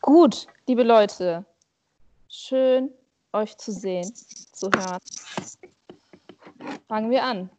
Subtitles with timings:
[0.00, 1.44] Gut, liebe Leute,
[2.28, 2.90] schön
[3.34, 4.98] euch zu sehen, zu hören.
[6.88, 7.50] Fangen wir an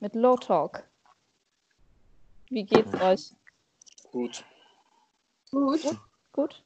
[0.00, 0.84] mit Low Talk.
[2.50, 3.32] Wie geht's euch?
[4.12, 4.44] Gut.
[5.50, 5.96] Gut.
[6.32, 6.64] Gut?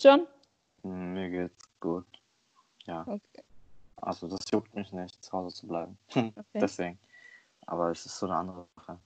[0.00, 0.26] John?
[0.82, 2.06] Mir geht's gut.
[2.86, 3.02] Ja.
[3.06, 3.45] Okay.
[4.06, 5.98] Also das juckt mich nicht, zu Hause zu bleiben.
[6.14, 6.60] Okay.
[6.60, 6.98] Deswegen.
[7.66, 8.98] Aber es ist so eine andere Sache.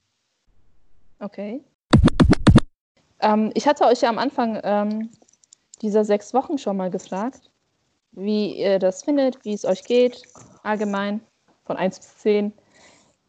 [1.19, 1.63] okay.
[3.19, 5.09] Ähm, ich hatte euch ja am Anfang ähm,
[5.81, 7.49] dieser sechs Wochen schon mal gefragt,
[8.11, 10.21] wie ihr das findet, wie es euch geht,
[10.61, 11.21] allgemein,
[11.65, 12.53] von 1 bis 10.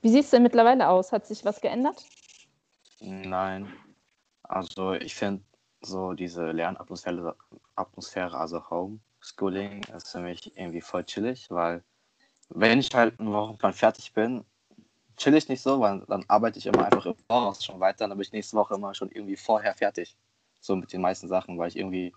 [0.03, 1.11] Wie sieht es denn mittlerweile aus?
[1.11, 2.05] Hat sich was geändert?
[3.01, 3.73] Nein.
[4.43, 5.43] Also ich finde
[5.81, 7.35] so diese Lernatmosphäre,
[7.77, 8.63] Atmosphäre, also
[9.23, 11.83] Homeschooling, ist für mich irgendwie voll chillig, weil
[12.51, 14.45] wenn ich halt einen Wochenplan fertig bin,
[15.17, 18.19] chill ich nicht so, weil dann arbeite ich immer einfach im Voraus schon weiter, dann
[18.19, 20.17] bin ich nächste Woche immer schon irgendwie vorher fertig.
[20.61, 22.13] So mit den meisten Sachen, weil ich irgendwie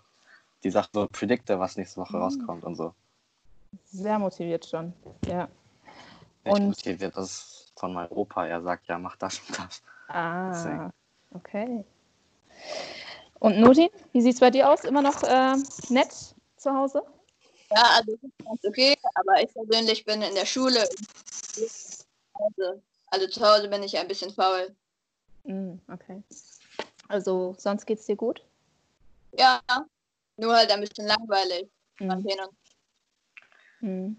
[0.62, 2.94] die Sachen so predikte, was nächste Woche rauskommt und so.
[3.84, 4.92] Sehr motiviert schon,
[5.26, 5.48] ja.
[6.44, 9.82] Ich Und- motiviert das von meinem Opa, er sagt, ja, mach das und das.
[10.08, 10.92] Ah, Deswegen.
[11.34, 11.84] okay.
[13.38, 14.84] Und Nudin, wie sieht es bei dir aus?
[14.84, 15.56] Immer noch äh,
[15.90, 17.02] nett zu Hause?
[17.70, 20.88] Ja, also ganz okay, aber ich persönlich bin in der Schule.
[22.34, 24.74] Also, also zu Hause bin ich ein bisschen faul.
[25.44, 26.22] Mm, okay.
[27.08, 28.44] Also sonst geht es dir gut?
[29.32, 29.60] Ja,
[30.36, 31.68] nur halt ein bisschen langweilig.
[31.98, 32.12] Mm.
[33.80, 34.16] Mm.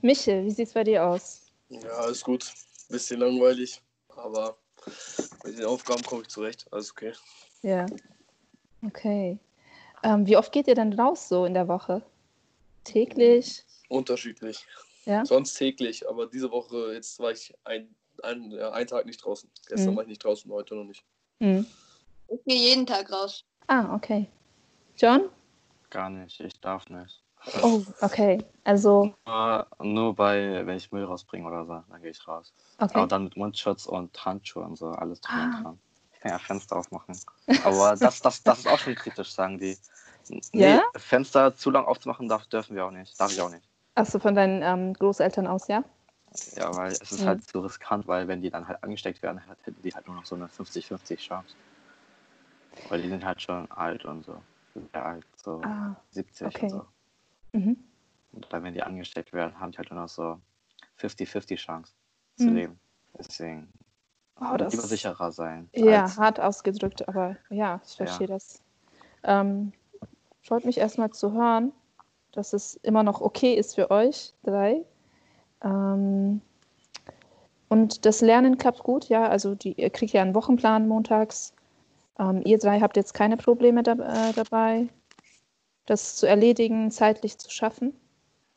[0.00, 1.50] Michel, wie sieht es bei dir aus?
[1.68, 2.52] Ja, alles gut.
[2.88, 4.56] Bisschen langweilig, aber
[5.44, 6.66] mit den Aufgaben komme ich zurecht.
[6.70, 7.12] Alles okay.
[7.62, 7.86] Ja.
[8.84, 9.38] Okay.
[10.02, 12.02] Ähm, wie oft geht ihr denn raus so in der Woche?
[12.84, 13.64] Täglich?
[13.88, 14.64] Unterschiedlich.
[15.04, 15.24] Ja?
[15.24, 19.50] Sonst täglich, aber diese Woche, jetzt war ich ein, ein, ja, einen Tag nicht draußen.
[19.68, 19.96] Gestern Mhm.
[19.96, 21.02] war ich nicht draußen, heute noch nicht.
[21.40, 21.60] Mm.
[22.28, 23.44] Ich gehe jeden Tag raus.
[23.68, 24.26] Ah, okay.
[24.98, 25.30] John?
[25.90, 27.22] Gar nicht, ich darf nicht.
[27.62, 28.38] Oh, okay.
[28.64, 32.52] Also, Nur, nur bei, wenn ich Müll rausbringe oder so, dann gehe ich raus.
[32.78, 32.90] okay.
[32.98, 35.44] Aber dann mit Mundschutz und Handschuhe und so, alles drum Ah.
[35.56, 35.78] und dran.
[36.18, 37.16] Ich kann ja Fenster aufmachen.
[37.64, 39.78] Aber das, das, das ist auch schon kritisch, sagen die.
[40.52, 40.82] Nee, Ja?
[40.96, 43.18] Fenster zu lang aufzumachen darf, dürfen wir auch nicht.
[43.20, 43.66] Darf ich auch nicht.
[43.94, 45.84] Achso, von deinen ähm, Großeltern aus, ja?
[46.56, 47.26] Ja, weil es ist Mhm.
[47.26, 50.16] halt so riskant, weil wenn die dann halt angesteckt werden, halt- hätten die halt nur
[50.16, 51.54] noch so eine 50-50 Chance.
[52.88, 54.42] Weil die sind halt schon alt und so.
[54.92, 56.62] Sehr alt, so Ah, 70 okay.
[56.64, 56.86] und so.
[57.52, 57.76] mhm.
[58.32, 60.40] Und dann, wenn die angesteckt werden, haben die halt nur noch so
[61.00, 61.92] 50-50 Chance
[62.36, 62.54] zu Mhm.
[62.56, 62.80] leben.
[63.18, 63.68] Deswegen
[64.40, 65.68] Oh, das lieber sicherer sein.
[65.74, 68.06] Ja, hart ausgedrückt, aber ja, ich Ja.
[68.06, 68.62] verstehe das.
[69.24, 69.72] Ähm,
[70.42, 71.72] freut mich erstmal zu hören,
[72.32, 74.84] dass es immer noch okay ist für euch drei.
[75.62, 76.40] Ähm,
[77.68, 79.28] und das Lernen klappt gut, ja.
[79.28, 81.52] Also die, ihr kriegt ja einen Wochenplan montags.
[82.18, 84.88] Ähm, ihr drei habt jetzt keine Probleme da, äh, dabei,
[85.86, 87.94] das zu erledigen, zeitlich zu schaffen.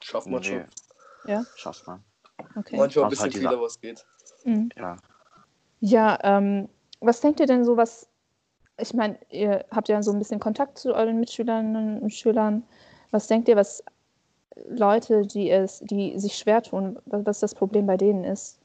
[0.03, 0.65] Schafft man Nee, schon.
[1.25, 2.03] Ja, schafft man.
[2.55, 2.77] okay.
[2.77, 4.05] Manchmal ein bisschen halt viel, aber es geht.
[4.45, 4.69] Mhm.
[4.75, 4.97] Ja.
[5.81, 6.69] Ja, ähm,
[6.99, 8.07] was denkt ihr denn so, was,
[8.77, 12.63] ich meine, ihr habt ja so ein bisschen Kontakt zu euren Mitschülerinnen und Schülern.
[13.09, 13.83] Was denkt ihr, was
[14.67, 18.59] Leute, die es, die sich schwer tun, was, das Problem bei denen ist?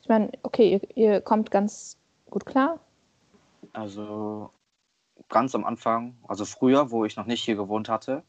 [0.00, 1.98] Ich meine, okay, ihr, ihr kommt ganz
[2.30, 2.80] gut klar.
[3.74, 4.50] Also
[5.28, 8.22] ganz am Anfang, also früher, wo ich noch nicht hier gewohnt hatte,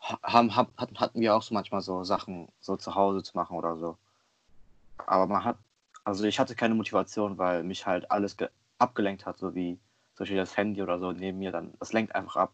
[0.00, 3.36] ha- haben, hab, hatten hatten wir auch so manchmal so Sachen so zu Hause zu
[3.36, 3.96] machen oder so.
[5.06, 5.56] Aber man hat,
[6.06, 9.78] also ich hatte keine Motivation, weil mich halt alles ge- abgelenkt hat, so wie
[10.14, 12.52] zum Beispiel das Handy oder so neben mir, dann das lenkt einfach ab.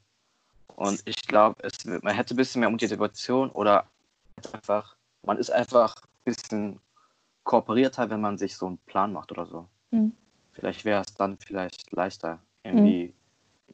[0.77, 3.87] Und ich glaube, es man hätte ein bisschen mehr Motivation oder
[4.53, 6.81] einfach, man ist einfach ein bisschen
[7.45, 10.17] kooperierter, wenn man sich so einen Plan macht oder so Mhm.
[10.53, 13.15] vielleicht wäre es dann vielleicht leichter, irgendwie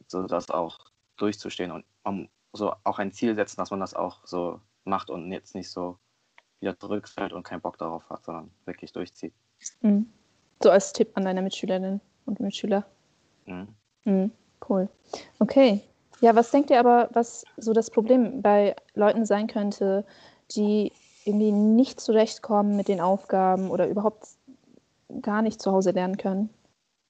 [0.07, 0.77] so das auch
[1.17, 5.31] durchzustehen und man so auch ein Ziel setzen, dass man das auch so macht und
[5.31, 5.97] jetzt nicht so
[6.59, 9.33] wieder zurückfällt und keinen Bock darauf hat, sondern wirklich durchzieht.
[9.81, 10.11] Mhm.
[10.61, 12.85] So als Tipp an deine Mitschülerinnen und Mitschüler.
[13.45, 13.75] Mhm.
[14.05, 14.31] Mhm,
[14.67, 14.89] cool.
[15.39, 15.81] Okay.
[16.21, 20.05] Ja, was denkt ihr aber, was so das Problem bei Leuten sein könnte,
[20.51, 20.91] die
[21.23, 24.27] irgendwie nicht zurechtkommen mit den Aufgaben oder überhaupt
[25.21, 26.49] gar nicht zu Hause lernen können?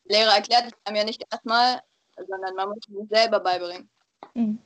[0.05, 1.81] Lehrer erklärt es einem ja nicht erstmal,
[2.15, 3.89] sondern man muss es selber beibringen.
[4.33, 4.59] Mhm.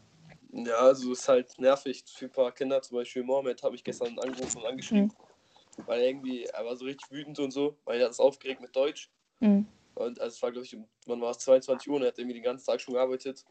[0.51, 2.81] Ja, also es ist halt nervig für ein paar Kinder.
[2.81, 5.05] Zum Beispiel Mohammed habe ich gestern angerufen und angeschrieben.
[5.05, 5.32] Mhm.
[5.85, 8.61] Weil er irgendwie, er war so richtig wütend und so, weil er hat es aufgeregt
[8.61, 9.09] mit Deutsch.
[9.39, 9.67] Mhm.
[9.95, 10.75] Und also es war, glaube ich,
[11.05, 13.45] wann war es, 22 Uhr und er hat irgendwie den ganzen Tag schon gearbeitet.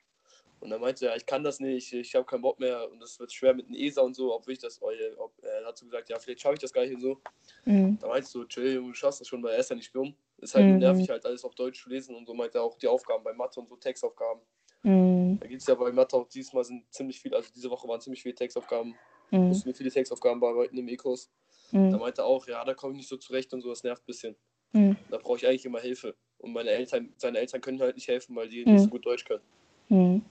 [0.60, 3.18] Und dann meinte er, ich kann das nicht, ich habe keinen Bock mehr und das
[3.18, 6.08] wird schwer mit dem ESA und so, ob ich das, ob, er hat so gesagt,
[6.08, 7.18] ja, vielleicht schaffe ich das gar nicht und so.
[7.64, 7.98] Mhm.
[8.00, 10.14] Da meinte ich so, chill, du schaffst das schon, weil er ist ja nicht dumm.
[10.38, 10.78] Ist halt Mhm.
[10.78, 13.32] nervig, halt alles auf Deutsch zu lesen und so meinte er auch die Aufgaben bei
[13.32, 14.42] Mathe und so Textaufgaben.
[14.84, 15.38] Mhm.
[15.40, 18.00] Da gibt es ja bei Mathe auch diesmal sind ziemlich viele, also diese Woche waren
[18.00, 18.96] ziemlich viele Textaufgaben.
[19.32, 19.48] Mhm.
[19.48, 21.30] Mussten wir viele Textaufgaben bearbeiten im E-Kurs.
[21.72, 21.98] Da Mhm.
[21.98, 24.06] meinte er auch, ja, da komme ich nicht so zurecht und so, das nervt ein
[24.06, 24.36] bisschen.
[24.72, 24.96] Mhm.
[25.10, 26.14] Da brauche ich eigentlich immer Hilfe.
[26.38, 28.72] Und meine Eltern, seine Eltern können halt nicht helfen, weil die Mhm.
[28.72, 29.42] nicht so gut Deutsch können.
[29.88, 30.22] Mhm.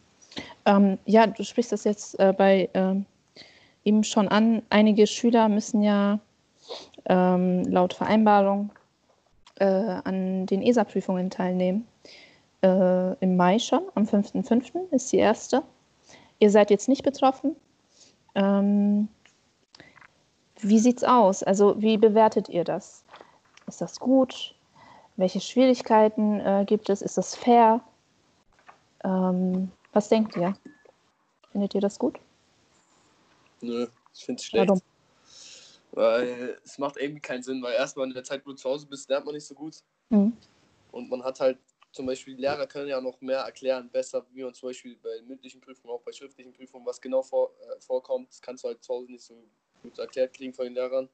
[0.65, 3.05] Ähm, ja, du sprichst das jetzt äh, bei ähm,
[3.83, 4.61] ihm schon an.
[4.69, 6.19] Einige Schüler müssen ja
[7.05, 8.71] ähm, laut Vereinbarung
[9.59, 11.87] äh, an den ESA-Prüfungen teilnehmen.
[12.61, 14.91] Äh, Im Mai schon, am 5.5.
[14.91, 15.63] ist die erste.
[16.39, 17.55] Ihr seid jetzt nicht betroffen.
[18.35, 19.07] Ähm,
[20.61, 21.43] wie sieht's aus?
[21.43, 23.03] Also, wie bewertet ihr das?
[23.67, 24.55] Ist das gut?
[25.17, 27.01] Welche Schwierigkeiten äh, gibt es?
[27.01, 27.81] Ist das fair?
[29.03, 30.53] Ähm, was denkt ihr?
[31.51, 32.19] Findet ihr das gut?
[33.61, 34.69] Nö, ich finde es schlecht.
[34.69, 34.81] Warum?
[35.93, 38.87] Weil es macht irgendwie keinen Sinn, weil erstmal in der Zeit, wo du zu Hause
[38.87, 39.75] bist, lernt man nicht so gut.
[40.09, 40.35] Mhm.
[40.91, 41.57] Und man hat halt
[41.91, 45.21] zum Beispiel, die Lehrer können ja noch mehr erklären, besser, wie man zum Beispiel bei
[45.27, 48.29] mündlichen Prüfungen, auch bei schriftlichen Prüfungen, was genau vor, äh, vorkommt.
[48.29, 49.43] Das kannst du halt zu Hause nicht so
[49.81, 51.09] gut erklärt kriegen von den Lehrern.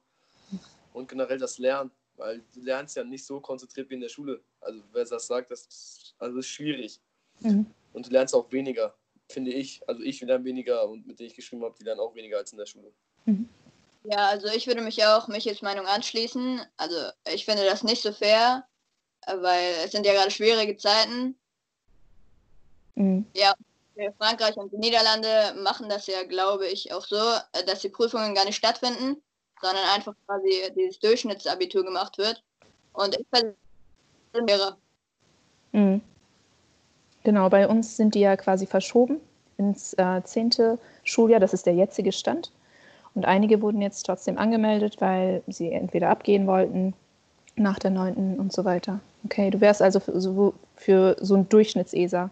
[0.92, 4.42] Und generell das Lernen, weil du lernst ja nicht so konzentriert wie in der Schule.
[4.60, 7.00] Also wer das sagt, das ist, also das ist schwierig.
[7.40, 7.66] Mhm.
[7.92, 8.94] Und du lernst auch weniger,
[9.28, 9.86] finde ich.
[9.88, 12.52] Also ich lerne weniger und mit denen ich geschrieben habe, die lernen auch weniger als
[12.52, 12.92] in der Schule.
[14.04, 16.60] Ja, also ich würde mich auch Michels Meinung anschließen.
[16.76, 16.96] Also
[17.32, 18.66] ich finde das nicht so fair,
[19.26, 21.38] weil es sind ja gerade schwierige Zeiten.
[22.94, 23.26] Mhm.
[24.18, 28.34] Frankreich und die Niederlande machen das ja, glaube ich, auch so, äh, dass die Prüfungen
[28.34, 29.22] gar nicht stattfinden,
[29.60, 32.42] sondern einfach quasi dieses Durchschnittsabitur gemacht wird.
[32.92, 33.26] Und ich
[34.32, 34.76] wäre
[35.72, 36.00] Mhm.
[37.24, 39.20] Genau, bei uns sind die ja quasi verschoben
[39.58, 41.40] ins äh, zehnte Schuljahr.
[41.40, 42.52] Das ist der jetzige Stand.
[43.14, 46.94] Und einige wurden jetzt trotzdem angemeldet, weil sie entweder abgehen wollten
[47.56, 49.00] nach der neunten und so weiter.
[49.24, 52.30] Okay, du wärst also für so, für so ein Durchschnitts-ESA.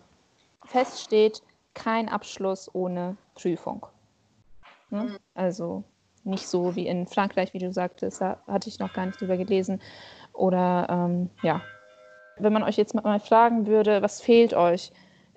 [0.64, 1.42] Fest steht,
[1.76, 3.86] kein Abschluss ohne Prüfung.
[4.90, 5.04] Ne?
[5.04, 5.18] Mhm.
[5.34, 5.84] Also
[6.24, 9.36] nicht so wie in Frankreich, wie du sagtest, da hatte ich noch gar nicht drüber
[9.36, 9.80] gelesen.
[10.32, 11.60] Oder ähm, ja,
[12.38, 14.90] wenn man euch jetzt mal fragen würde, was fehlt euch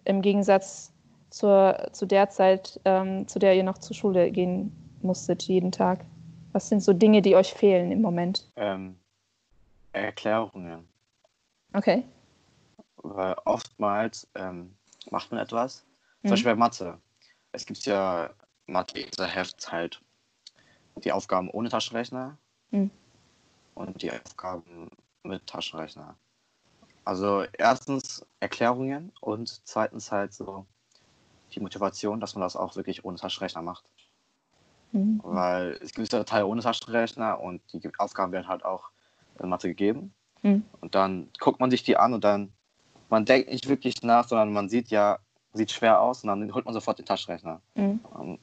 [0.06, 0.92] im Gegensatz
[1.30, 4.72] zur, zu der Zeit, ähm, zu der ihr noch zur Schule gehen
[5.02, 6.06] musstet, jeden Tag?
[6.54, 8.50] Was sind so Dinge, die euch fehlen im Moment?
[8.56, 8.98] Ähm,
[9.94, 10.88] Erklärungen.
[11.74, 12.04] Okay.
[12.98, 14.76] Weil oftmals ähm,
[15.12, 15.86] macht man etwas,
[16.22, 16.28] Mhm.
[16.28, 17.02] zum Beispiel bei Mathe.
[17.52, 18.30] Es gibt ja
[18.68, 20.02] Mathe, Heft halt
[21.04, 22.38] die Aufgaben ohne Taschenrechner
[22.72, 22.92] Mhm.
[23.76, 24.90] und die Aufgaben
[25.24, 26.16] mit Taschenrechner.
[27.06, 30.66] Also erstens Erklärungen und zweitens halt so
[31.54, 33.86] die Motivation, dass man das auch wirklich ohne Taschenrechner macht.
[34.92, 35.22] Mhm.
[35.24, 38.92] Weil es gibt ja Teile ohne Taschenrechner und die Aufgaben werden halt auch
[39.40, 40.14] in Mathe gegeben.
[40.44, 40.64] Mhm.
[40.82, 42.54] Und dann guckt man sich die an und dann,
[43.10, 45.20] man denkt nicht wirklich nach, sondern man sieht ja,
[45.54, 47.62] sieht schwer aus und dann holt man sofort den Taschenrechner.
[47.76, 48.00] Mhm.
[48.14, 48.40] Und,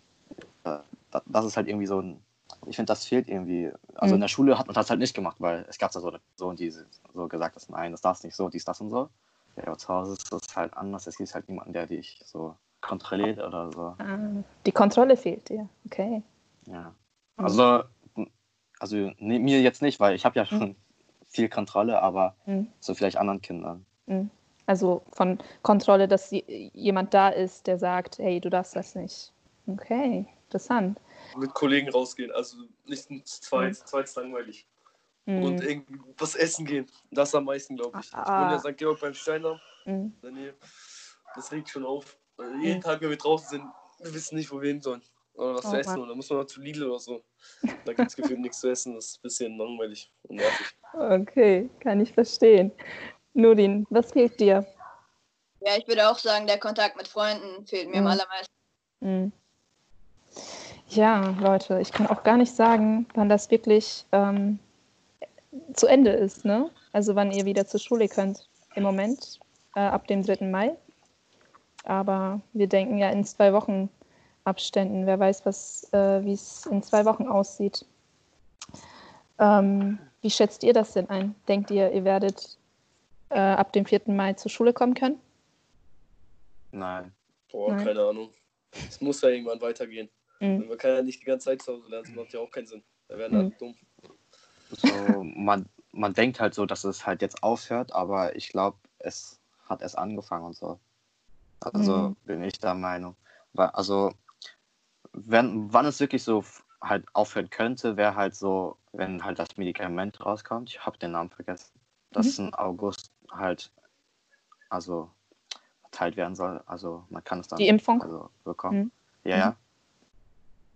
[0.64, 0.78] äh,
[1.10, 2.20] da- das ist halt irgendwie so ein,
[2.66, 3.70] ich finde, das fehlt irgendwie.
[3.94, 4.16] Also Mhm.
[4.16, 6.18] in der Schule hat man das halt nicht gemacht, weil es gab da so eine
[6.18, 9.08] Person, die so gesagt hat, nein, das darfst nicht so, dies, das und so.
[9.56, 11.06] Ja, aber zu Hause ist das halt anders.
[11.06, 13.94] Es gibt halt niemanden, der dich so kontrolliert oder so.
[13.98, 14.18] Ah,
[14.66, 15.68] die Kontrolle fehlt dir.
[15.86, 16.22] Okay.
[16.66, 16.92] Ja.
[17.36, 17.44] Mhm.
[17.44, 17.82] Also,
[18.78, 20.76] also ne, mir jetzt nicht, weil ich habe ja schon
[21.26, 22.68] viel Kontrolle, aber Mhm.
[22.80, 23.86] so vielleicht anderen Kindern.
[24.06, 24.30] Mhm.
[24.66, 29.32] Also von Kontrolle, dass je- jemand da ist, der sagt, hey, du darfst das nicht.
[29.66, 31.00] Okay, interessant.
[31.36, 32.56] Mit Kollegen rausgehen, also
[32.86, 34.66] nicht zu zweit, zu zweit ist langweilig.
[35.26, 35.42] Mhm.
[35.42, 38.06] Und irgendwie was essen gehen, das am meisten, glaube ich.
[38.06, 38.40] Ich Ah.
[38.42, 38.76] wohne ja in St.
[38.78, 40.12] Georg beim Steiner, Mhm.
[41.36, 42.16] Das regt schon auf.
[42.38, 43.64] Also jeden Tag, wenn wir draußen sind,
[44.00, 45.02] wir wissen nicht, wo wir hin sollen.
[45.34, 46.00] Oder was Oh zu essen, Mann.
[46.02, 47.22] oder muss man noch zu Lidl oder so.
[47.84, 50.66] Da gibt es gefühlt nichts zu essen, das ist ein bisschen langweilig und nervig.
[50.94, 52.72] Okay, kann ich verstehen.
[53.36, 54.66] Nudin, was fehlt dir?
[55.60, 58.10] Ja, ich würde auch sagen, der Kontakt mit Freunden fehlt mir am Mhm.
[58.10, 58.52] allermeisten.
[59.00, 59.32] Mhm.
[60.88, 64.58] Ja, Leute, ich kann auch gar nicht sagen, wann das wirklich ähm,
[65.74, 66.70] zu Ende ist, ne?
[66.92, 68.48] Also wann ihr wieder zur Schule könnt.
[68.74, 69.38] Im Moment,
[69.74, 70.46] äh, ab dem 3.
[70.46, 70.74] Mai.
[71.84, 73.90] Aber wir denken ja in zwei Wochen
[74.44, 75.06] Abständen.
[75.06, 77.84] Wer weiß, was, äh, wie es in zwei Wochen aussieht.
[79.38, 81.34] Ähm, wie schätzt ihr das denn ein?
[81.48, 82.56] Denkt ihr, ihr werdet
[83.30, 84.02] äh, ab dem 4.
[84.06, 85.20] Mai zur Schule kommen können?
[86.72, 87.12] Nein.
[87.50, 87.84] Boah, Nein.
[87.84, 88.32] keine Ahnung.
[88.88, 90.08] Es muss ja irgendwann weitergehen.
[90.40, 90.68] Mhm.
[90.68, 92.66] Man kann ja nicht die ganze Zeit zu Hause lernen, das macht ja auch keinen
[92.66, 92.84] Sinn.
[93.08, 93.36] Da werden Mhm.
[93.36, 93.74] halt dumm.
[94.70, 99.40] So, man, man denkt halt so, dass es halt jetzt aufhört, aber ich glaube, es
[99.64, 100.78] hat erst angefangen und so.
[101.60, 102.16] Also Mhm.
[102.24, 103.16] bin ich der Meinung.
[103.52, 104.12] Weil, also,
[105.12, 106.44] wenn, wann es wirklich so
[106.82, 110.68] halt aufhören könnte, wäre halt so, wenn halt das Medikament rauskommt.
[110.68, 111.80] Ich habe den Namen vergessen.
[112.10, 113.70] Das im August halt,
[114.68, 115.10] also
[115.82, 116.62] verteilt werden soll.
[116.66, 118.02] Also man kann es dann Die Impfung?
[118.02, 118.92] also, bekommen.
[119.24, 119.30] Mhm.
[119.30, 119.56] Ja, ja.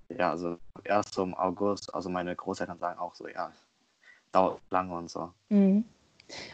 [0.09, 3.53] Ja, also erst so im August, also meine Großeltern sagen auch so, ja,
[4.33, 5.33] dauert lange und so.
[5.51, 5.85] Mhm.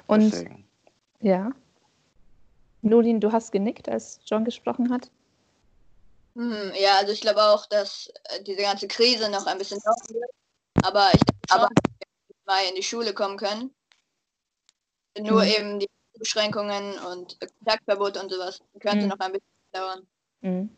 [0.06, 0.68] Und Deswegen.
[1.20, 1.50] ja.
[2.82, 5.10] Nolin, du hast genickt, als John gesprochen hat.
[6.34, 10.20] Hm, ja, also ich glaube auch, dass äh, diese ganze Krise noch ein bisschen dauern
[10.20, 10.30] wird.
[10.82, 11.70] Aber ich schon, dass
[12.28, 13.74] wir mal in die Schule kommen können.
[15.23, 15.49] Nur Mhm.
[15.49, 19.08] eben die Beschränkungen und Kontaktverbot und sowas könnte Mhm.
[19.08, 20.06] noch ein bisschen dauern.
[20.40, 20.70] Mhm.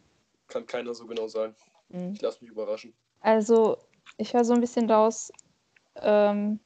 [0.49, 1.55] Kann keiner so genau sagen.
[1.89, 2.13] Mhm.
[2.15, 2.95] Ich lasse mich überraschen.
[3.21, 3.79] Also,
[4.17, 5.33] ich höre so ein bisschen raus,
[5.97, 6.61] ähm,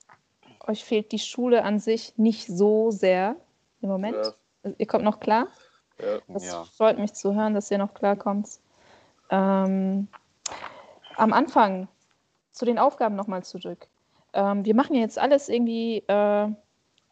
[0.66, 3.36] euch fehlt die Schule an sich nicht so sehr
[3.80, 4.16] im Moment.
[4.16, 5.48] Ja, Also, ihr kommt noch klar.
[5.98, 6.20] ja.
[6.28, 6.64] Das Ja.
[6.76, 8.60] freut mich zu hören, dass ihr noch klarkommt.
[9.30, 10.08] Ähm,
[11.16, 11.88] am Anfang
[12.52, 13.88] zu den Aufgaben nochmal zurück.
[14.34, 16.48] Ähm, wir machen ja jetzt alles irgendwie äh,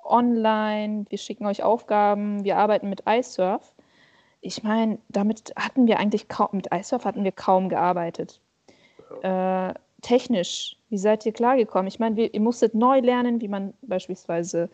[0.04, 1.06] online.
[1.08, 2.44] Wir schicken euch Aufgaben.
[2.44, 3.72] Wir arbeiten mit iSurf.
[4.40, 8.40] Ich meine, damit hatten wir eigentlich kaum, mit iSurf hatten wir kaum gearbeitet.
[9.22, 11.88] Äh, technisch, wie seid ihr klargekommen?
[11.88, 14.70] Ich meine, wir- ihr musstet neu lernen, wie man beispielsweise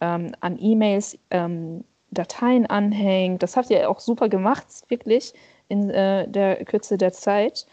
[0.00, 3.42] ähm, an E-Mails ähm, Dateien anhängt.
[3.42, 5.34] Das habt ihr auch super gemacht, wirklich,
[5.68, 7.66] in äh, der Kürze der Zeit.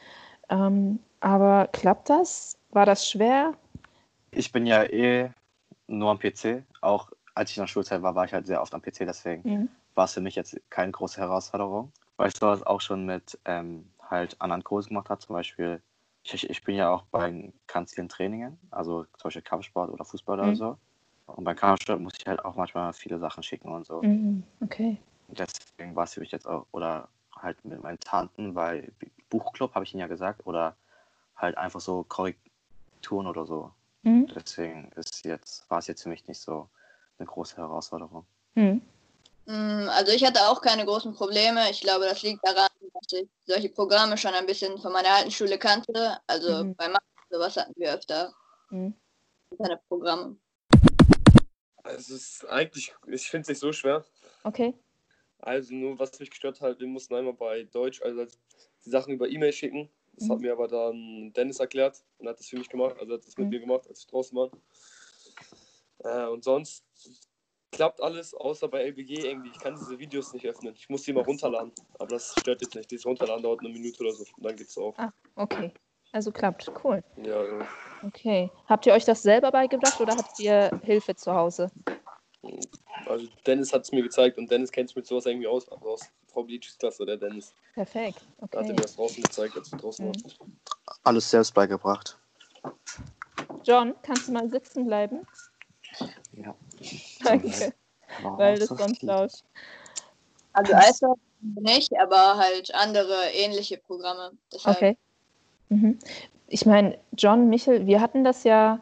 [0.49, 2.57] Ähm, aber klappt das?
[2.71, 3.53] War das schwer?
[4.31, 5.29] Ich bin ja eh
[5.87, 6.63] nur am PC.
[6.81, 9.43] Auch als ich in der Schulzeit war, war ich halt sehr oft am PC, deswegen
[9.47, 9.69] Mhm.
[9.95, 11.91] war es für mich jetzt keine große Herausforderung.
[12.17, 15.19] Weil ich sowas auch schon mit ähm, halt anderen Kursen gemacht habe.
[15.21, 15.81] Zum Beispiel,
[16.23, 20.39] ich, ich bin ja auch bei ganz vielen Trainingen, also zum Beispiel Kampfsport oder Fußball
[20.39, 20.55] oder Mhm.
[20.55, 20.77] so.
[21.27, 24.01] Und beim Kampfsport muss ich halt auch manchmal viele Sachen schicken und so.
[24.01, 24.43] Mhm.
[24.61, 24.97] Okay.
[25.27, 28.91] Deswegen war es für mich jetzt auch, oder halt mit meinen Tanten, weil
[29.29, 30.75] Buchclub habe ich ihnen ja gesagt, oder
[31.35, 33.71] halt einfach so Korrekturen oder so.
[34.07, 34.27] Mhm.
[34.33, 36.69] Deswegen ist jetzt, war es jetzt für mich nicht so
[37.17, 38.25] eine große Herausforderung.
[38.55, 38.81] Mhm.
[39.47, 41.69] Hm, Also ich hatte auch keine großen Probleme.
[41.69, 45.31] Ich glaube, das liegt daran, dass ich solche Programme schon ein bisschen von meiner alten
[45.31, 46.19] Schule kannte.
[46.25, 46.75] Also Mhm.
[46.75, 48.33] bei Mathe sowas hatten wir öfter
[48.69, 48.93] Mhm.
[49.51, 50.37] Internetprogramme.
[51.83, 54.05] Also es ist eigentlich, ich finde es nicht so schwer.
[54.43, 54.73] Okay.
[55.39, 59.27] Also nur was mich gestört hat, wir mussten einmal bei Deutsch, also die Sachen über
[59.27, 59.89] E-Mail schicken.
[60.17, 60.41] Das hat Mhm.
[60.45, 63.45] mir aber dann Dennis erklärt und hat das für mich gemacht, also hat das mit
[63.45, 63.49] Mhm.
[63.51, 64.49] mir gemacht, als ich draußen war.
[66.03, 66.83] Äh, und sonst
[67.71, 69.49] klappt alles, außer bei LBG irgendwie.
[69.49, 70.73] Ich kann diese Videos nicht öffnen.
[70.75, 71.71] Ich muss die mal runterladen.
[71.99, 72.89] Aber das stört jetzt nicht.
[72.89, 74.23] Dieses Runterladen dauert eine Minute oder so.
[74.37, 74.97] Und dann geht's auch.
[74.97, 75.71] Ah, okay.
[76.13, 76.71] Also klappt.
[76.83, 77.03] Cool.
[77.17, 77.67] Ja, ja.
[78.03, 78.49] Okay.
[78.67, 81.69] Habt ihr euch das selber beigebracht oder habt ihr Hilfe zu Hause?
[83.05, 85.67] Also Dennis hat es mir gezeigt und Dennis kennt sich mit sowas irgendwie aus.
[85.69, 87.51] Aus Frau Bleach's Klasse, der Dennis.
[87.73, 88.21] Perfekt.
[88.37, 88.69] Da hat er Okay.
[88.73, 90.13] mir das draußen gezeigt, als wir draußen Mhm.
[90.13, 90.59] waren.
[91.03, 92.15] Alles selbst beigebracht.
[93.63, 95.25] John, kannst du mal sitzen bleiben?
[96.33, 96.53] Ja.
[97.23, 97.73] Danke.
[98.21, 99.31] Weil das sonst laut.
[100.53, 104.31] Also iSurf nicht, aber halt andere ähnliche Programme.
[104.53, 104.97] Deshalb Okay.
[105.69, 105.97] Mhm.
[106.49, 108.79] Ich meine, John, Michel, wir hatten das ja.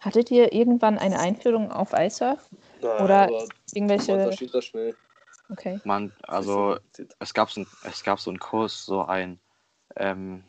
[0.00, 2.48] Hattet ihr irgendwann eine Einführung auf iSurf?
[2.82, 4.48] Na, Oder aber man irgendwelche.
[4.52, 4.96] das schnell.
[5.50, 5.80] Okay.
[5.84, 6.78] Man, also
[7.18, 9.40] es gab so, ein, es gab so einen Kurs, so ein,
[9.96, 10.44] ähm,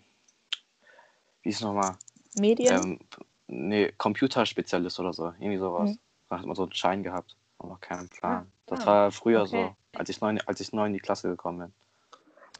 [1.41, 1.97] wie ist nochmal?
[2.35, 2.73] Medien?
[2.73, 2.99] Ähm,
[3.47, 5.91] nee, Computerspezialist oder so, irgendwie sowas.
[5.91, 5.99] Mhm.
[6.29, 8.45] Da hat man so einen Schein gehabt, aber noch keinen Plan.
[8.45, 9.73] Ah, das ah, war früher okay.
[9.93, 11.73] so, als ich, neu, als ich neu in die Klasse gekommen bin.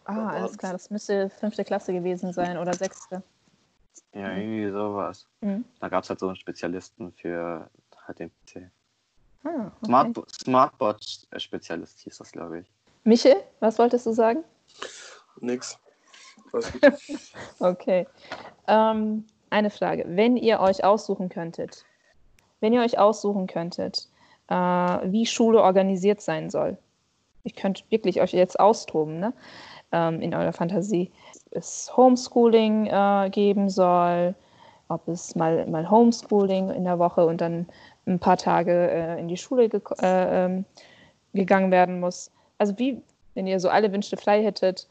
[0.06, 0.72] ah, alles klar.
[0.72, 3.22] Das müsste fünfte Klasse gewesen sein oder sechste.
[4.14, 4.38] Ja, Mhm.
[4.38, 5.28] irgendwie sowas.
[5.42, 5.66] Mhm.
[5.80, 7.70] Da gab es halt so einen Spezialisten für
[8.08, 8.72] halt den PC.
[9.44, 9.86] Ah, okay.
[9.86, 12.72] Smart, Smartboard-Spezialist hieß das, glaube ich.
[13.04, 14.44] Michel, was wolltest du sagen?
[15.40, 15.78] Nix.
[17.60, 18.08] Okay.
[18.68, 20.06] Ähm, eine Frage.
[20.08, 21.86] Wenn ihr euch aussuchen könntet,
[22.60, 24.08] wenn ihr euch aussuchen könntet,
[24.48, 26.78] äh, wie Schule organisiert sein soll,
[27.44, 29.34] ihr könnt wirklich euch jetzt austoben, ne?
[29.92, 31.12] ähm, in eurer Fantasie,
[31.52, 34.36] es Homeschooling äh, geben soll,
[34.88, 37.68] ob es mal, mal Homeschooling in der Woche und dann
[38.10, 40.66] ein paar Tage äh, in die Schule geko- äh, ähm,
[41.34, 42.32] gegangen werden muss.
[42.58, 43.02] Also wie,
[43.36, 44.88] wenn ihr so alle Wünsche frei hättet.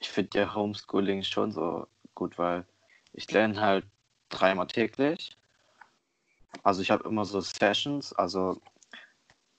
[0.00, 2.64] Ich finde ja Homeschooling schon so gut, weil
[3.12, 3.84] ich lerne halt
[4.30, 5.36] dreimal täglich.
[6.62, 8.60] Also ich habe immer so Sessions, also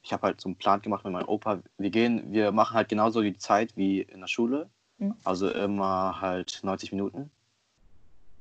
[0.02, 1.60] ich habe halt so einen Plan gemacht mit meinem Opa.
[1.78, 4.70] Wir gehen, wir machen halt genauso die Zeit wie in der Schule.
[4.98, 5.16] Mhm.
[5.24, 7.32] Also immer halt 90 Minuten.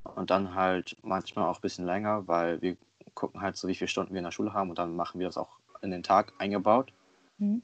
[0.05, 2.77] Und dann halt manchmal auch ein bisschen länger, weil wir
[3.15, 5.27] gucken halt so, wie viele Stunden wir in der Schule haben und dann machen wir
[5.27, 6.93] das auch in den Tag eingebaut.
[7.39, 7.63] Mhm.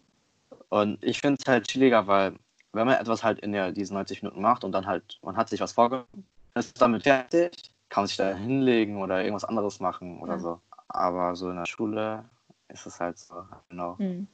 [0.69, 2.35] Und ich finde es halt chilliger, weil
[2.73, 5.49] wenn man etwas halt in der, diesen 90 Minuten macht und dann halt, man hat
[5.49, 6.07] sich was vorgenommen,
[6.55, 7.53] ist damit fertig,
[7.89, 10.39] kann man sich da hinlegen oder irgendwas anderes machen oder Ja.
[10.39, 10.61] so.
[10.89, 12.25] Aber so in der Schule
[12.69, 13.99] ist es halt so, genau.
[13.99, 14.27] Hm.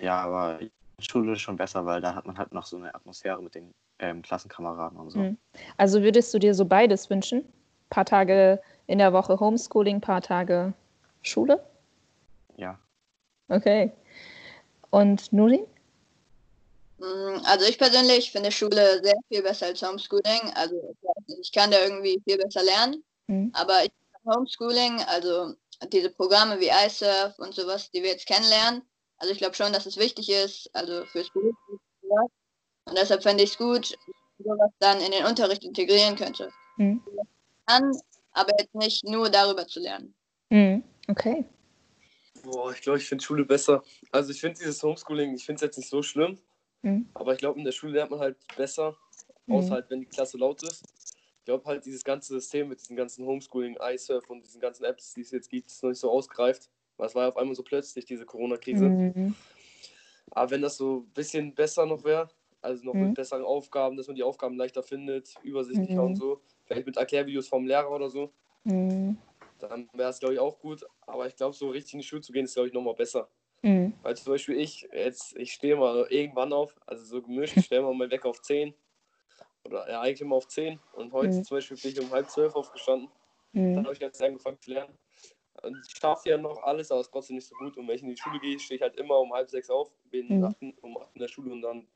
[0.00, 0.58] Ja, aber
[1.00, 3.72] Schule ist schon besser, weil da hat man halt noch so eine Atmosphäre mit den
[4.00, 5.18] ähm, Klassenkameraden und so.
[5.20, 5.38] Mhm.
[5.76, 7.44] Also würdest du dir so beides wünschen?
[7.94, 10.72] paar Tage in der Woche Homeschooling, paar Tage
[11.22, 11.64] Schule?
[12.56, 12.78] Ja.
[13.48, 13.92] Okay.
[14.90, 15.66] Und Nurin?
[16.98, 20.52] Mm, Also ich persönlich finde Schule sehr viel besser als Homeschooling.
[20.54, 20.94] Also
[21.40, 23.02] ich kann da irgendwie viel besser lernen.
[23.26, 23.50] Mhm.
[23.54, 23.90] Aber ich
[24.26, 25.54] Homeschooling, also
[25.92, 28.82] diese Programme wie iSurf und sowas, die wir jetzt kennenlernen,
[29.18, 31.54] also ich glaube schon, dass es wichtig ist, also fürs Beruf.
[32.86, 33.96] Und deshalb fände ich es gut,
[34.38, 36.50] wenn man sowas dann in den Unterricht integrieren könnte.
[36.76, 37.02] Mhm.
[37.66, 37.92] Kann,
[38.34, 40.14] aber jetzt nicht nur darüber zu lernen.
[40.50, 40.84] Mhm.
[41.08, 41.44] Okay.
[42.42, 43.82] Boah, ich glaube, ich finde Schule besser.
[44.12, 46.38] Also ich finde dieses Homeschooling, ich finde es jetzt nicht so schlimm,
[46.82, 47.08] Mhm.
[47.14, 48.96] aber ich glaube, in der Schule lernt man halt besser,
[49.46, 49.54] Mhm.
[49.54, 50.84] außer halt, wenn die Klasse laut ist.
[51.38, 55.12] Ich glaube halt, dieses ganze System mit diesen ganzen Homeschooling, iSurf und diesen ganzen Apps,
[55.14, 56.70] die es jetzt gibt, ist noch nicht so ausgereift.
[56.96, 58.88] Weil es war ja auf einmal so plötzlich, diese Corona-Krise.
[58.88, 59.34] Mhm.
[60.30, 62.28] Aber wenn das so ein bisschen besser noch wäre,
[62.62, 63.06] also noch Mhm.
[63.08, 66.08] mit besseren Aufgaben, dass man die Aufgaben leichter findet, übersichtlicher Mhm.
[66.08, 68.32] und so, vielleicht mit Erklärvideos vom Lehrer oder so,
[68.64, 69.18] Mhm.
[69.58, 70.84] dann wäre es, glaube ich, auch gut.
[71.02, 73.30] Aber ich glaube, so richtig in die Schule zu gehen, ist, glaube ich, nochmal besser.
[73.62, 73.94] Mhm.
[74.02, 77.82] Weil zum Beispiel ich, jetzt, ich stehe mal irgendwann auf, also so gemischt, ich stelle
[77.82, 78.74] mal meinen Wecker auf 10.
[79.64, 80.80] Oder ja, eigentlich immer auf 10.
[80.92, 81.42] Und heute Mhm.
[81.42, 83.10] zum Beispiel bin ich um halb zwölf aufgestanden.
[83.74, 83.86] Dann Mhm.
[83.86, 84.98] habe ich ganz angefangen zu lernen.
[85.62, 87.76] Und ich schaffe ja noch alles, aber es ist trotzdem nicht so gut.
[87.78, 89.92] Und wenn ich in die Schule gehe, stehe ich halt immer um halb sechs auf,
[90.04, 90.54] bin Mhm.
[90.82, 91.88] um acht in der Schule und dann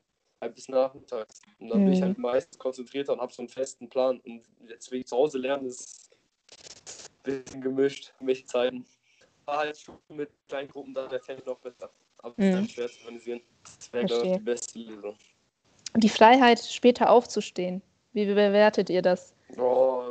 [0.47, 1.41] bis nachmittags.
[1.59, 2.05] Und dann bin ich Mhm.
[2.05, 4.19] halt meistens konzentrierter und habe so einen festen Plan.
[4.21, 8.85] Und jetzt, wenn ich zu Hause lerne, ist ein bisschen gemischt, welche Zeiten.
[9.45, 11.91] Aber halt Schule mit kleinen Gruppen, da wäre ich noch besser.
[12.19, 12.55] Aber das ist Mhm.
[12.57, 13.41] halt schwer zu organisieren.
[13.63, 15.17] Das wäre, glaube ich, die beste Lösung.
[15.97, 17.81] Die Freiheit, später aufzustehen.
[18.13, 19.33] Wie bewertet ihr das?
[19.57, 20.03] Oh,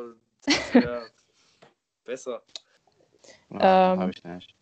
[0.44, 1.10] das wäre
[2.04, 2.42] besser.
[3.50, 4.54] Ja, Ähm, habe ich nicht.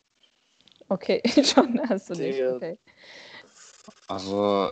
[0.88, 2.40] Okay, schon hast du nicht.
[2.42, 2.78] Okay.
[4.08, 4.70] Also,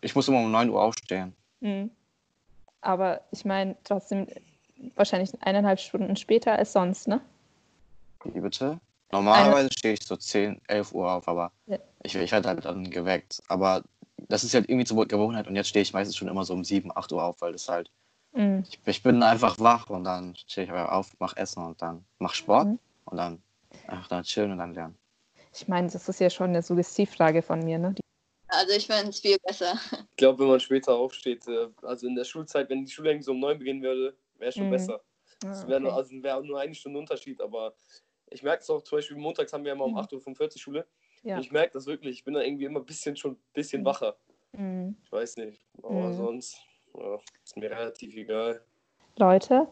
[0.00, 1.34] ich muss immer um 9 Uhr aufstehen.
[1.60, 1.90] Mhm.
[2.80, 4.26] Aber ich meine trotzdem
[4.94, 7.20] wahrscheinlich eineinhalb Stunden später als sonst, ne?
[8.24, 8.80] Wie bitte?
[9.12, 11.78] Normalerweise stehe ich so 10, 11 Uhr auf, aber Ja.
[12.02, 13.42] ich, ich werde halt dann geweckt.
[13.48, 13.82] Aber
[14.28, 16.64] das ist halt irgendwie zur Gewohnheit und jetzt stehe ich meistens schon immer so um
[16.64, 17.90] 7, 8 Uhr auf, weil das halt,
[18.32, 18.64] Mhm.
[18.68, 22.36] ich, ich bin einfach wach und dann stehe ich auf, mache Essen und dann mache
[22.36, 22.78] Sport Mhm.
[23.06, 23.42] und dann
[23.88, 24.96] einfach dann chillen und dann lernen.
[25.52, 27.94] Ich meine, das ist ja schon eine Suggestivfrage von mir, ne?
[27.94, 28.02] Die,
[28.50, 29.74] Also ich fände es viel besser.
[30.10, 33.24] Ich glaube, wenn man später aufsteht, äh, also in der Schulzeit, wenn die Schule eigentlich
[33.24, 34.70] so um neun beginnen würde, wäre schon Mhm.
[34.70, 35.00] besser.
[35.42, 37.74] Es wäre nur, also wär nur eine Stunde Unterschied, aber
[38.30, 39.98] ich merke es auch, zum Beispiel montags haben wir ja immer um Mhm.
[39.98, 40.86] 8.45 Uhr Schule.
[41.22, 41.36] ja.
[41.36, 43.80] Und ich merke das wirklich, ich bin da irgendwie immer ein bisschen schon ein bisschen
[43.82, 43.86] Mhm.
[43.86, 44.16] wacher.
[44.52, 44.96] Mhm.
[45.02, 45.62] Ich weiß nicht.
[45.82, 46.12] Aber Mhm.
[46.14, 46.60] sonst
[46.94, 48.62] ja, ist mir relativ egal.
[49.16, 49.68] Leute,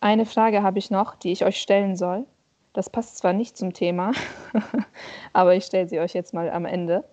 [0.00, 2.26] eine Frage habe ich noch, die ich euch stellen soll.
[2.72, 4.12] Das passt zwar nicht zum Thema,
[5.32, 7.04] aber ich stelle sie euch jetzt mal am Ende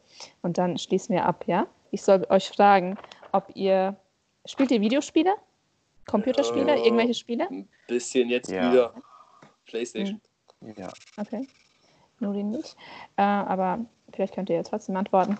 [0.42, 1.68] und dann schließen wir ab, ja?
[1.92, 2.98] Ich soll euch fragen,
[3.32, 3.96] ob ihr
[4.46, 5.34] spielt ihr Videospiele?
[6.08, 6.78] Computerspiele?
[6.78, 6.84] Ja.
[6.84, 7.48] Irgendwelche Spiele?
[7.50, 8.72] Ein bisschen jetzt Ja.
[8.72, 8.94] wieder.
[9.66, 10.22] Playstation.
[10.78, 10.90] Ja.
[11.18, 11.48] Okay.
[12.20, 12.76] Nur den nicht.
[13.18, 13.80] Äh, aber
[14.14, 15.38] vielleicht könnt ihr ja trotzdem antworten.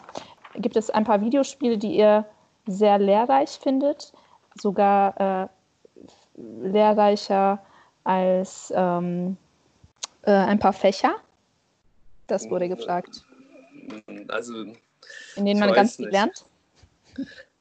[0.56, 2.26] Gibt es ein paar Videospiele, die ihr
[2.68, 4.14] sehr lehrreich findet?
[4.56, 5.48] Sogar äh,
[6.38, 7.60] lehrreicher
[8.04, 9.38] als ähm,
[10.24, 11.16] äh, ein paar Fächer?
[12.28, 13.24] Das wurde Äh, gefragt.
[14.28, 14.76] Also, In
[15.36, 16.14] denen ich man ganz viel nicht.
[16.14, 16.46] lernt?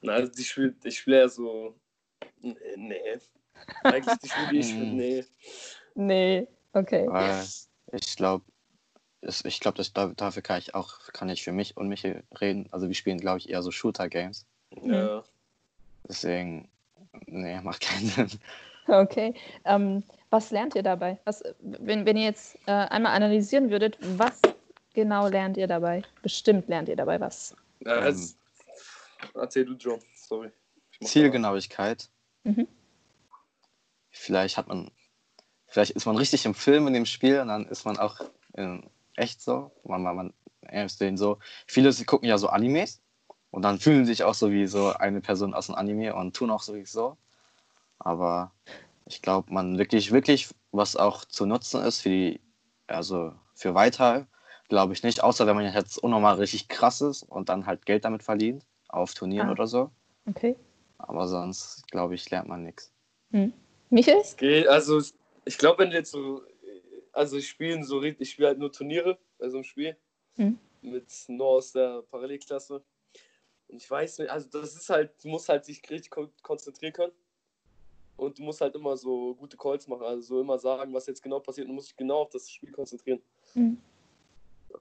[0.02, 1.74] na, also die Spiele, ich spiele ja so.
[2.40, 2.54] Nee.
[2.76, 3.18] nee.
[3.82, 4.26] Eigentlich die
[4.58, 4.96] ich spiele, Mhm.
[4.96, 5.24] nee.
[5.94, 6.48] Nee.
[6.72, 7.06] Okay.
[7.08, 7.44] Weil
[7.92, 8.44] ich glaube,
[9.22, 9.82] ich glaube,
[10.16, 12.04] dafür kann ich auch, kann ich für mich und mich
[12.40, 12.68] reden.
[12.70, 14.46] Also wir spielen, glaube ich, eher so Shooter-Games.
[14.82, 14.92] Mhm.
[14.94, 15.24] Ja.
[16.08, 16.68] Deswegen,
[17.26, 18.30] nee, macht keinen Sinn.
[18.86, 19.34] Okay.
[19.64, 21.18] Ähm, was lernt ihr dabei?
[21.24, 24.40] Was, wenn, wenn ihr jetzt äh, einmal analysieren würdet, was
[24.94, 26.02] genau lernt ihr dabei?
[26.22, 27.54] Bestimmt lernt ihr dabei was.
[27.80, 28.34] ja Ähm.
[29.34, 30.00] erzähl du, John.
[30.14, 30.50] Sorry.
[31.02, 32.08] Zielgenauigkeit.
[32.44, 32.66] Mhm.
[34.10, 34.90] Vielleicht hat man,
[35.66, 38.20] vielleicht ist man richtig im Film in dem Spiel und dann ist man auch
[38.54, 39.70] in echt so.
[39.84, 41.38] Man, man, man er ist den so.
[41.66, 43.00] Viele sie gucken ja so Animes
[43.50, 46.50] und dann fühlen sich auch so wie so eine Person aus dem Anime und tun
[46.50, 47.16] auch sowieso.
[47.98, 48.52] Aber
[49.08, 52.40] ich glaube, man wirklich, wirklich, was auch zu nutzen ist für die,
[52.86, 54.28] also für weiter,
[54.68, 58.04] glaube ich nicht, außer wenn man jetzt unnormal richtig krass ist und dann halt Geld
[58.04, 59.52] damit verdient, auf Turnieren Ah.
[59.52, 59.90] oder so.
[60.26, 60.56] Okay.
[60.98, 62.92] Aber sonst, glaube ich, lernt man nichts.
[63.30, 63.52] Hm.
[63.90, 64.20] Michael?
[64.20, 65.00] Es geht, also
[65.44, 66.42] ich glaube, wenn du jetzt so,
[67.12, 69.96] also ich spiele so, ich spiele halt nur Turniere bei so einem Spiel
[70.36, 70.58] Mhm.
[70.82, 72.84] mit nur aus der Parallelklasse.
[73.68, 76.92] Und ich weiß nicht, also das ist halt, du musst halt sich richtig kon konzentrieren
[76.92, 77.12] können.
[78.18, 81.22] Und du musst halt immer so gute Calls machen, also so immer sagen, was jetzt
[81.22, 81.66] genau passiert.
[81.66, 83.22] Und du musst dich genau auf das Spiel konzentrieren.
[83.54, 83.80] Mhm.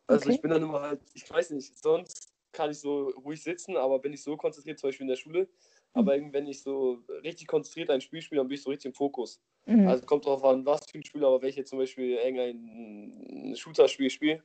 [0.07, 0.35] Also Okay.
[0.35, 3.99] ich bin dann immer halt, ich weiß nicht, sonst kann ich so ruhig sitzen, aber
[3.99, 5.47] bin ich so konzentriert, zum Beispiel in der Schule.
[5.93, 8.89] Aber irgendwie, wenn ich so richtig konzentriert ein Spiel spiele, dann bin ich so richtig
[8.89, 9.39] im Fokus.
[9.65, 9.87] Mhm.
[9.87, 13.55] Also kommt drauf an, was für ein Spiel, aber wenn ich jetzt zum Beispiel irgendein
[13.55, 14.43] Shooter-Spiel spiele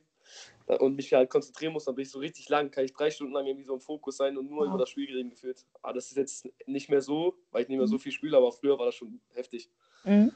[0.79, 3.33] und mich halt konzentrieren muss, dann bin ich so richtig lang, kann ich drei Stunden
[3.33, 4.69] lang irgendwie so im Fokus sein und nur Wow.
[4.69, 5.65] über das Spiel reden gefühlt.
[5.81, 7.91] Aber das ist jetzt nicht mehr so, weil ich nicht mehr Mhm.
[7.91, 9.69] so viel spiele, aber früher war das schon heftig.
[10.03, 10.31] Mhm.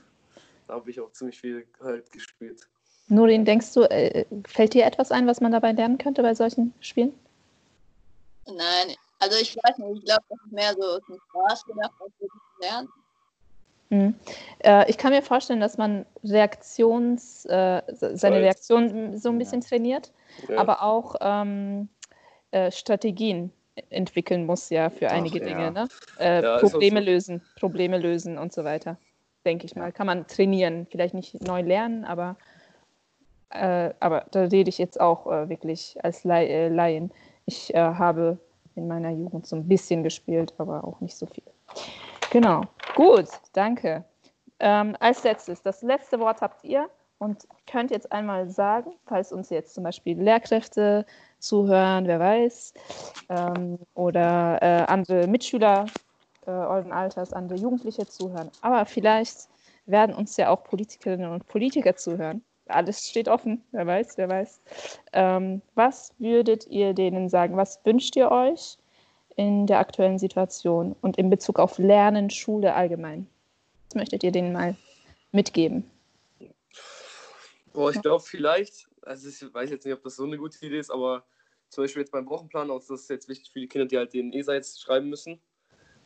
[0.68, 2.68] Da habe ich auch ziemlich viel halt gespielt.
[3.10, 6.74] Nurin, denkst du, äh, fällt dir etwas ein, was man dabei lernen könnte bei solchen
[6.82, 7.14] Spielen?
[8.48, 12.12] Nein, also ich weiß nicht, ich glaube, das ist mehr so zum Spaß gedacht, als
[12.20, 12.90] wirklich lernen.
[13.90, 14.16] Mhm.
[14.60, 18.38] Äh, ich kann mir vorstellen, dass man Reaktions, äh, se- seine.
[18.42, 19.40] Reaktion so ein Ja.
[19.40, 20.12] bisschen trainiert,
[20.50, 20.58] Ja.
[20.58, 21.90] aber auch ähm,
[22.52, 23.52] äh, Strategien
[23.90, 25.46] entwickeln muss ja für Ach, einige ja.
[25.46, 25.72] Dinge.
[25.72, 25.88] Ne?
[26.18, 27.06] Äh, Ja, Probleme so.
[27.06, 28.98] lösen, Probleme lösen und so weiter.
[29.46, 29.84] Denke ich Ja.
[29.84, 29.92] mal.
[29.92, 32.36] Kann man trainieren, vielleicht nicht neu lernen, aber,
[33.52, 37.12] äh, aber da rede ich jetzt auch äh, wirklich als Lai Laien.
[37.46, 38.38] Ich habe
[38.76, 41.44] in meiner Jugend so ein bisschen gespielt, aber auch nicht so viel.
[42.32, 42.64] Genau.
[42.96, 44.04] Gut, danke.
[44.60, 49.50] Ähm, als letztes, das letzte Wort habt ihr und könnt jetzt einmal sagen, falls uns
[49.50, 51.06] jetzt zum Beispiel Lehrkräfte
[51.40, 52.74] zuhören, wer weiß,
[53.30, 55.86] ähm, oder äh, andere Mitschüler
[56.46, 58.50] äh, euren Alters, andere Jugendliche zuhören.
[58.62, 59.48] Aber vielleicht
[59.86, 62.44] werden uns ja auch Politikerinnen und Politiker zuhören.
[62.68, 64.62] Alles steht offen, wer weiß, wer weiß.
[65.14, 67.56] Ähm, was würdet ihr denen sagen?
[67.56, 68.78] Was wünscht ihr euch
[69.38, 73.28] in der aktuellen Situation und in Bezug auf Lernen, Schule allgemein?
[73.88, 74.76] Was möchtet ihr denen mal
[75.32, 75.90] mitgeben?
[77.72, 80.80] Boah, ich glaube vielleicht, also ich weiß jetzt nicht, ob das so eine gute Idee
[80.80, 81.24] ist, aber
[81.70, 84.14] zum Beispiel jetzt beim Wochenplan, auch das ist jetzt wichtig für die Kinder, die halt
[84.14, 85.40] den ESA jetzt schreiben müssen,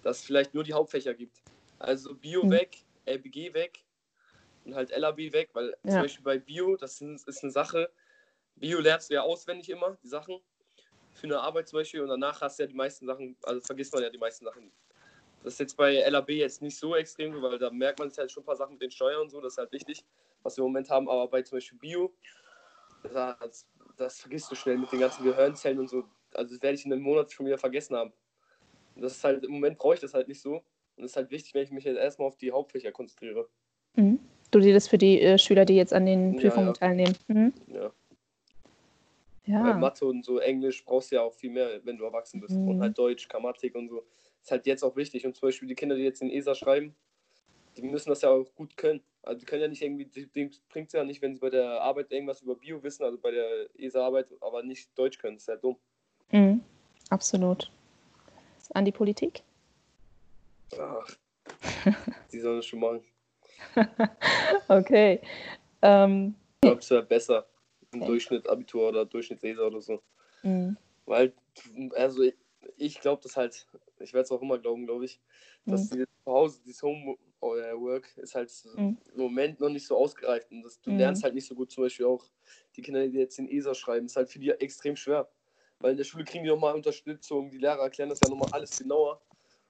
[0.02, 1.41] dass es vielleicht nur die Hauptfächer gibt.
[1.80, 2.52] Also Bio Mhm.
[2.52, 3.86] weg, LBG weg
[4.65, 5.91] und halt LAB weg, weil Ja.
[5.91, 7.89] zum Beispiel bei Bio, das ist eine Sache,
[8.56, 10.39] Bio lernst du ja auswendig immer, die Sachen,
[11.21, 13.93] für eine Arbeit zum Beispiel und danach hast du ja die meisten Sachen, also vergisst
[13.93, 14.71] man ja die meisten Sachen.
[15.43, 18.31] Das ist jetzt bei LAB jetzt nicht so extrem, weil da merkt man sich halt
[18.31, 20.03] schon ein paar Sachen mit den Steuern und so, das ist halt wichtig,
[20.43, 22.13] was wir im Moment haben, aber bei zum Beispiel Bio,
[23.03, 26.03] das, das vergisst du schnell mit den ganzen Gehirnzellen und so.
[26.34, 28.13] Also das werde ich in einem Monat schon wieder vergessen haben.
[28.95, 30.63] Und das ist halt, im Moment brauche ich das halt nicht so.
[30.95, 33.47] Und es ist halt wichtig, wenn ich mich jetzt erstmal auf die Hauptfächer konzentriere.
[33.95, 34.19] Mhm.
[34.51, 36.73] Du redest für die äh, Schüler, die jetzt an den Ja, Prüfungen ja.
[36.73, 37.17] teilnehmen.
[37.27, 37.53] Mhm.
[37.67, 37.91] Ja.
[39.45, 39.63] Ja.
[39.63, 42.56] Weil Mathe und so Englisch brauchst du ja auch viel mehr, wenn du erwachsen bist.
[42.56, 42.67] Mhm.
[42.67, 44.04] Und halt Deutsch, Grammatik und so.
[44.41, 45.25] Ist halt jetzt auch wichtig.
[45.25, 46.95] Und zum Beispiel die Kinder, die jetzt in ESA schreiben,
[47.77, 49.01] die müssen das ja auch gut können.
[49.23, 51.82] Also die können ja nicht irgendwie, dem bringt es ja nicht, wenn sie bei der
[51.82, 55.36] Arbeit irgendwas über Bio wissen, also bei der ESA-Arbeit, aber nicht Deutsch können.
[55.36, 55.77] Das ist halt dumm.
[56.32, 56.62] Mhm.
[57.10, 57.71] Absolut.
[58.73, 59.43] An die Politik?
[60.80, 61.06] Ach,
[62.32, 63.01] die sollen es schon machen.
[64.67, 65.21] Okay.
[65.82, 67.45] Ähm, Ich glaube, es wäre besser
[67.93, 68.06] im Okay.
[68.06, 70.01] Durchschnitt Abitur oder Durchschnitt ESA oder so.
[70.43, 70.75] mhm.
[71.06, 71.36] Weil,
[71.95, 72.36] also ich,
[72.77, 73.67] ich glaube das halt,
[73.99, 75.21] ich werde es auch immer glauben, glaube ich,
[75.67, 75.89] dass Mhm.
[75.89, 78.97] dieses Zuhause, dieses Homework ist halt Mhm.
[79.13, 80.51] im Moment noch nicht so ausgereift.
[80.51, 80.91] Und das, du Mhm.
[80.91, 82.25] lernst halt nicht so gut, zum Beispiel auch
[82.75, 85.32] die Kinder, die jetzt in ESA schreiben, ist halt für die extrem schwer.
[85.80, 88.77] Weil in der Schule kriegen die nochmal Unterstützung, die Lehrer erklären das ja nochmal alles
[88.77, 89.23] genauer.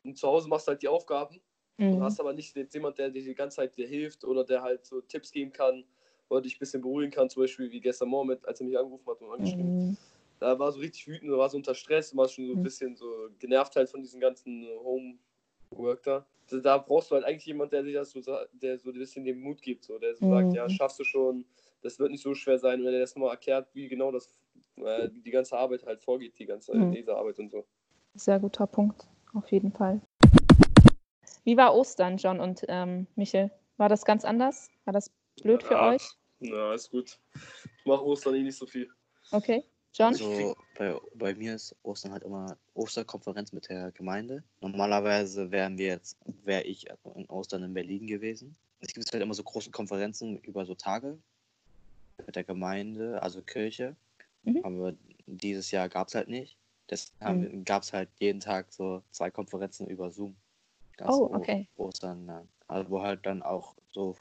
[0.04, 1.42] Und zu Hause machst du halt die Aufgaben
[1.90, 2.04] und Mhm.
[2.04, 4.86] hast aber nicht jetzt jemand, der dir die ganze Zeit dir hilft oder der halt
[4.86, 5.86] so Tipps geben kann
[6.32, 9.06] oder dich ein bisschen beruhigen kann, zum Beispiel wie gestern Morgen, als er mich angerufen
[9.10, 9.90] hat und angeschrieben.
[9.90, 9.98] Mhm.
[10.40, 12.64] Da war so richtig wütend, war so unter Stress, war schon so ein Mhm.
[12.64, 16.26] bisschen so genervt halt von diesem ganzen Homework da.
[16.50, 18.22] Da- Da brauchst du halt eigentlich jemand, der sich das so,
[18.54, 20.30] der so ein bisschen den Mut gibt, so, der so Mhm.
[20.30, 21.46] sagt, ja, schaffst du schon,
[21.82, 24.34] das wird nicht so schwer sein, wenn er das nochmal erklärt, wie genau das,
[24.78, 26.92] äh, die ganze Arbeit halt vorgeht, die ganze Mhm.
[26.94, 27.66] Lesearbeit und so.
[28.16, 30.02] Sehr guter Punkt, auf jeden Fall.
[31.44, 33.52] Wie war Ostern, John und ähm, Michel?
[33.78, 34.70] War das ganz anders?
[34.86, 35.90] War das blöd für Ja.
[35.90, 36.02] euch?
[36.42, 37.20] Ja, ist gut.
[37.78, 38.90] Ich mache Ostern eh nicht so viel.
[39.32, 39.64] Okay.
[39.94, 40.14] John?
[40.14, 44.44] Also bei, bei mir ist Ostern halt immer Osterkonferenz mit der Gemeinde.
[44.62, 48.56] Normalerweise wären wir jetzt, wäre ich in Ostern in Berlin gewesen.
[48.80, 51.18] Es gibt halt immer so große Konferenzen über so Tage
[52.26, 53.96] mit der Gemeinde, also Kirche.
[54.44, 54.62] Mhm.
[54.64, 54.94] Aber
[55.28, 56.58] dieses Jahr gab es halt nicht.
[56.90, 60.36] Deshalb gab es halt jeden Tag so zwei Konferenzen über Zoom.
[60.98, 61.68] Das Oh, okay.
[61.78, 62.48] Ostern.
[62.68, 64.16] Also wo halt dann auch so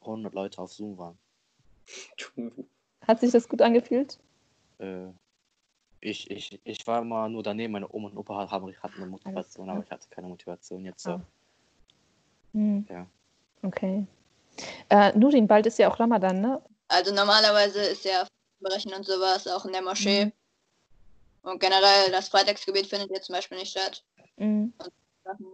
[0.00, 1.18] 100 Leute auf Zoom waren.
[3.06, 4.18] Hat sich das gut angefühlt?
[4.78, 5.08] Äh,
[6.00, 9.70] ich, ich, ich war mal nur daneben, meine Oma und Opa haben, hatten eine Motivation,
[9.70, 11.02] aber ich hatte keine Motivation jetzt.
[11.02, 11.12] So.
[11.12, 11.26] Ah.
[12.52, 12.86] Hm.
[12.88, 13.06] Ja.
[13.62, 14.06] Okay.
[14.88, 16.62] Äh, Nurin, bald ist ja auch Ramadan, ne?
[16.88, 18.26] Also normalerweise ist ja
[18.60, 20.26] Brechen und sowas auch in der Moschee.
[20.26, 20.32] Mhm.
[21.42, 24.04] Und generell das Freitagsgebet findet jetzt zum Beispiel nicht statt.
[24.36, 24.72] Mhm.
[25.24, 25.46] Sachen